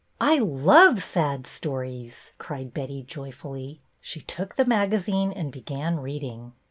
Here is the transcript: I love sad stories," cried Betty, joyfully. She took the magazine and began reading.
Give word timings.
I 0.19 0.39
love 0.39 1.03
sad 1.03 1.45
stories," 1.45 2.31
cried 2.39 2.73
Betty, 2.73 3.03
joyfully. 3.03 3.81
She 3.99 4.19
took 4.21 4.55
the 4.55 4.65
magazine 4.65 5.31
and 5.31 5.51
began 5.51 5.99
reading. 5.99 6.53